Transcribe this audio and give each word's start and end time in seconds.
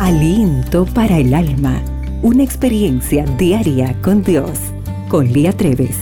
Aliento 0.00 0.86
para 0.86 1.18
el 1.18 1.32
alma. 1.32 1.80
Una 2.20 2.42
experiencia 2.42 3.24
diaria 3.38 3.96
con 4.02 4.24
Dios. 4.24 4.50
Con 5.08 5.32
Lía 5.32 5.52
Treves. 5.52 5.96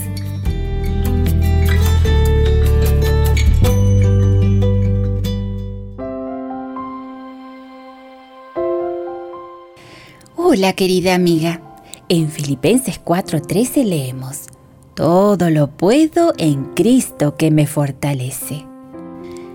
Hola 10.35 10.73
querida 10.73 11.13
amiga. 11.13 11.61
En 12.09 12.29
Filipenses 12.29 12.99
4:13 12.99 13.83
leemos, 13.85 14.47
Todo 14.95 15.51
lo 15.51 15.67
puedo 15.67 16.33
en 16.39 16.73
Cristo 16.73 17.37
que 17.37 17.51
me 17.51 17.67
fortalece. 17.67 18.65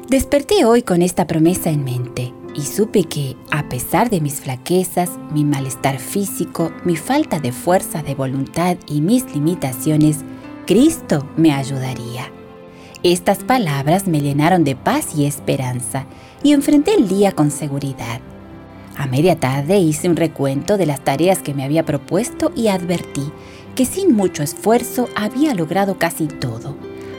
Desperté 0.08 0.64
hoy 0.64 0.82
con 0.82 1.02
esta 1.02 1.26
promesa 1.26 1.70
en 1.70 1.82
mente 1.82 2.37
y 2.58 2.62
supe 2.62 3.04
que, 3.04 3.36
a 3.52 3.68
pesar 3.68 4.10
de 4.10 4.20
mis 4.20 4.40
flaquezas, 4.40 5.10
mi 5.32 5.44
malestar 5.44 6.00
físico, 6.00 6.72
mi 6.84 6.96
falta 6.96 7.38
de 7.38 7.52
fuerza 7.52 8.02
de 8.02 8.16
voluntad 8.16 8.76
y 8.88 9.00
mis 9.00 9.32
limitaciones, 9.32 10.18
Cristo 10.66 11.28
me 11.36 11.52
ayudaría. 11.52 12.32
Estas 13.04 13.38
palabras 13.44 14.08
me 14.08 14.20
llenaron 14.20 14.64
de 14.64 14.74
paz 14.74 15.16
y 15.16 15.24
esperanza 15.24 16.06
y 16.42 16.52
enfrenté 16.52 16.94
el 16.94 17.06
día 17.06 17.30
con 17.30 17.52
seguridad. 17.52 18.20
A 18.96 19.06
media 19.06 19.38
tarde 19.38 19.78
hice 19.78 20.08
un 20.08 20.16
recuento 20.16 20.76
de 20.76 20.86
las 20.86 21.04
tareas 21.04 21.38
que 21.38 21.54
me 21.54 21.62
había 21.62 21.84
propuesto 21.84 22.50
y 22.56 22.66
advertí 22.66 23.30
que 23.76 23.84
sin 23.84 24.16
mucho 24.16 24.42
esfuerzo 24.42 25.08
había 25.14 25.54
logrado 25.54 25.96
casi 25.96 26.26
todo, 26.26 26.76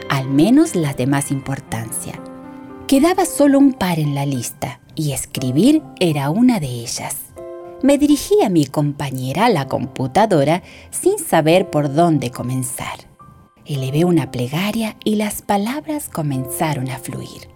al 0.09 0.27
menos 0.27 0.75
las 0.75 0.97
de 0.97 1.07
más 1.07 1.31
importancia. 1.31 2.19
Quedaba 2.89 3.25
solo 3.25 3.59
un 3.59 3.73
par 3.73 3.99
en 3.99 4.15
la 4.15 4.25
lista 4.25 4.79
y 4.95 5.11
escribir 5.11 5.83
era 5.99 6.31
una 6.31 6.59
de 6.59 6.65
ellas. 6.65 7.17
Me 7.83 7.99
dirigí 7.99 8.41
a 8.43 8.49
mi 8.49 8.65
compañera 8.65 9.45
a 9.45 9.49
la 9.49 9.67
computadora 9.67 10.63
sin 10.89 11.19
saber 11.19 11.69
por 11.69 11.93
dónde 11.93 12.31
comenzar. 12.31 12.97
Elevé 13.63 14.05
una 14.05 14.31
plegaria 14.31 14.97
y 15.03 15.17
las 15.17 15.43
palabras 15.43 16.09
comenzaron 16.09 16.89
a 16.89 16.97
fluir. 16.97 17.47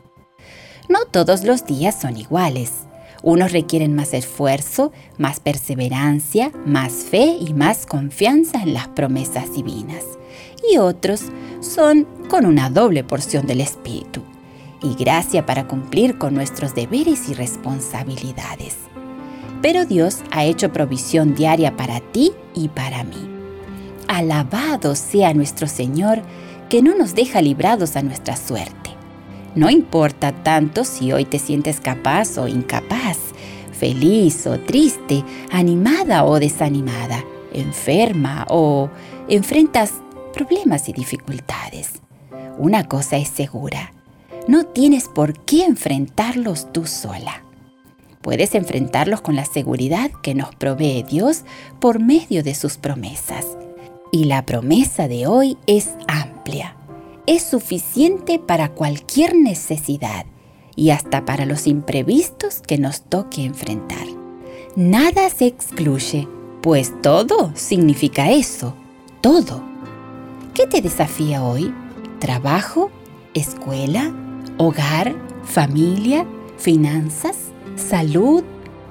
No 0.88 1.06
todos 1.06 1.44
los 1.44 1.66
días 1.66 2.00
son 2.00 2.16
iguales. 2.16 2.84
Unos 3.24 3.54
requieren 3.54 3.96
más 3.96 4.14
esfuerzo, 4.14 4.92
más 5.18 5.40
perseverancia, 5.40 6.52
más 6.64 6.94
fe 6.94 7.38
y 7.42 7.56
más 7.56 7.88
confianza 7.88 8.62
en 8.62 8.76
las 8.76 8.88
promesas 8.90 9.52
divinas. 9.52 10.04
Y 10.72 10.78
otros 10.78 11.24
son 11.60 12.06
con 12.30 12.46
una 12.46 12.70
doble 12.70 13.04
porción 13.04 13.48
del 13.48 13.62
Espíritu 13.62 14.22
y 14.84 14.96
gracia 14.96 15.46
para 15.46 15.68
cumplir 15.68 16.18
con 16.18 16.34
nuestros 16.34 16.76
deberes 16.76 17.30
y 17.30 17.34
responsabilidades. 17.34 18.76
Pero 19.62 19.86
Dios 19.86 20.20
ha 20.32 20.44
hecho 20.44 20.74
provisión 20.74 21.36
diaria 21.36 21.78
para 21.78 22.02
ti 22.02 22.34
y 22.54 22.68
para 22.68 23.04
mí. 23.04 23.30
Alabado 24.08 24.96
sea 24.96 25.34
nuestro 25.34 25.68
Señor 25.68 26.22
que 26.70 26.82
no 26.82 26.96
nos 26.96 27.16
deja 27.16 27.42
librados 27.42 27.96
a 27.96 28.02
nuestra 28.02 28.36
suerte. 28.36 28.92
No 29.56 29.70
importa 29.70 30.32
tanto 30.32 30.84
si 30.84 31.14
hoy 31.14 31.26
te 31.26 31.40
sientes 31.40 31.80
capaz 31.80 32.38
o 32.38 32.48
incapaz, 32.48 33.18
feliz 33.72 34.48
o 34.48 34.60
triste, 34.60 35.24
animada 35.52 36.26
o 36.26 36.40
desanimada, 36.40 37.24
enferma 37.54 38.46
o 38.50 38.90
enfrentas 39.30 39.94
problemas 40.34 40.90
y 40.90 40.94
dificultades. 40.94 42.02
Una 42.58 42.88
cosa 42.88 43.18
es 43.18 43.30
segura, 43.30 43.94
no 44.48 44.66
tienes 44.66 45.08
por 45.08 45.40
qué 45.46 45.66
enfrentarlos 45.66 46.72
tú 46.74 46.86
sola. 46.86 47.44
Puedes 48.22 48.56
enfrentarlos 48.56 49.22
con 49.22 49.36
la 49.36 49.46
seguridad 49.46 50.12
que 50.22 50.34
nos 50.34 50.56
provee 50.56 51.04
Dios 51.04 51.44
por 51.80 52.00
medio 52.00 52.42
de 52.42 52.56
sus 52.56 52.78
promesas. 52.78 53.46
Y 54.12 54.26
la 54.26 54.46
promesa 54.46 55.08
de 55.08 55.28
hoy 55.28 55.58
es 55.68 55.92
amplia. 56.08 56.76
Es 57.28 57.44
suficiente 57.44 58.40
para 58.40 58.70
cualquier 58.70 59.36
necesidad 59.36 60.26
y 60.76 60.92
hasta 60.92 61.26
para 61.26 61.46
los 61.46 61.68
imprevistos 61.68 62.62
que 62.62 62.78
nos 62.78 63.02
toque 63.02 63.44
enfrentar. 63.44 64.08
Nada 64.76 65.30
se 65.30 65.46
excluye, 65.46 66.28
pues 66.62 66.94
todo 67.02 67.52
significa 67.56 68.32
eso, 68.32 68.74
todo. 69.22 69.64
¿Qué 70.54 70.66
te 70.66 70.82
desafía 70.82 71.44
hoy? 71.44 71.74
¿Trabajo? 72.20 72.90
¿Escuela? 73.34 74.14
Hogar, 74.58 75.16
familia, 75.44 76.26
finanzas, 76.58 77.38
salud, 77.76 78.44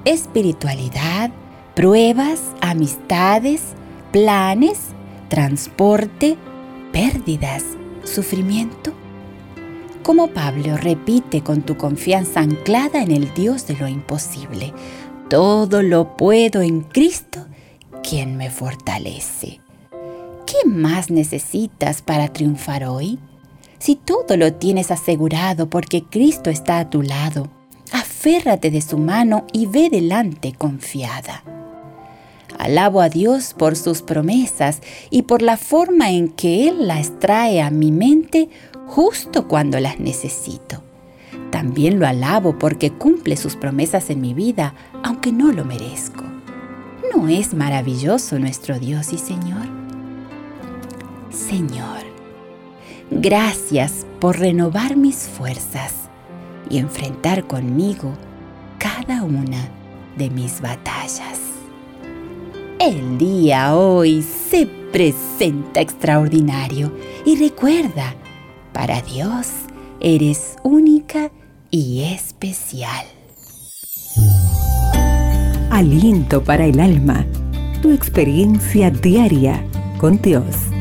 espiritualidad, 0.05 1.31
pruebas, 1.75 2.41
amistades, 2.61 3.61
planes, 4.11 4.79
transporte, 5.29 6.37
pérdidas, 6.91 7.63
sufrimiento. 8.03 8.93
Como 10.03 10.27
Pablo 10.27 10.77
repite 10.77 11.41
con 11.41 11.61
tu 11.61 11.77
confianza 11.77 12.41
anclada 12.41 13.01
en 13.01 13.11
el 13.11 13.33
Dios 13.33 13.65
de 13.67 13.75
lo 13.75 13.87
imposible, 13.87 14.73
todo 15.29 15.81
lo 15.81 16.17
puedo 16.17 16.61
en 16.61 16.81
Cristo, 16.81 17.47
quien 18.03 18.35
me 18.37 18.51
fortalece. 18.51 19.61
¿Qué 20.45 20.69
más 20.69 21.09
necesitas 21.09 22.01
para 22.01 22.27
triunfar 22.27 22.83
hoy? 22.83 23.17
Si 23.83 23.97
todo 23.97 24.37
lo 24.37 24.53
tienes 24.53 24.91
asegurado 24.91 25.69
porque 25.69 26.05
Cristo 26.05 26.49
está 26.49 26.79
a 26.79 26.89
tu 26.89 27.01
lado, 27.01 27.49
aférrate 27.91 28.71
de 28.71 28.79
su 28.79 28.97
mano 28.97 29.45
y 29.51 29.65
ve 29.65 29.89
delante 29.89 30.53
confiada. 30.53 31.43
Alabo 32.57 33.01
a 33.01 33.09
Dios 33.09 33.53
por 33.53 33.75
sus 33.75 34.01
promesas 34.01 34.79
y 35.09 35.23
por 35.23 35.41
la 35.41 35.57
forma 35.57 36.11
en 36.11 36.29
que 36.29 36.69
Él 36.69 36.87
las 36.87 37.19
trae 37.19 37.61
a 37.61 37.71
mi 37.71 37.91
mente 37.91 38.47
justo 38.87 39.49
cuando 39.49 39.81
las 39.81 39.99
necesito. 39.99 40.81
También 41.51 41.99
lo 41.99 42.07
alabo 42.07 42.57
porque 42.57 42.89
cumple 42.89 43.35
sus 43.35 43.57
promesas 43.57 44.09
en 44.09 44.21
mi 44.21 44.33
vida, 44.33 44.75
aunque 45.03 45.33
no 45.33 45.51
lo 45.51 45.65
merezco. 45.65 46.23
¿No 47.13 47.27
es 47.27 47.53
maravilloso 47.53 48.39
nuestro 48.39 48.79
Dios 48.79 49.11
y 49.11 49.17
Señor? 49.17 49.67
Señor, 51.31 52.12
Gracias 53.11 54.05
por 54.19 54.39
renovar 54.39 54.95
mis 54.95 55.27
fuerzas 55.27 55.93
y 56.69 56.77
enfrentar 56.77 57.45
conmigo 57.45 58.13
cada 58.77 59.23
una 59.23 59.69
de 60.17 60.29
mis 60.29 60.61
batallas. 60.61 61.39
El 62.79 63.17
día 63.17 63.75
hoy 63.75 64.21
se 64.21 64.65
presenta 64.65 65.81
extraordinario 65.81 66.91
y 67.25 67.37
recuerda, 67.37 68.15
para 68.73 69.01
Dios 69.01 69.47
eres 69.99 70.55
única 70.63 71.31
y 71.69 72.03
especial. 72.03 73.05
Aliento 75.71 76.43
para 76.43 76.65
el 76.65 76.79
alma, 76.79 77.25
tu 77.81 77.91
experiencia 77.91 78.91
diaria 78.91 79.65
con 79.97 80.21
Dios. 80.21 80.72